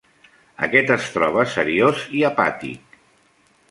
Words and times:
Aquest 0.67 0.89
es 0.95 1.11
troba 1.17 1.45
seriós 1.59 2.03
i 2.23 2.27
apàtic. 2.35 3.03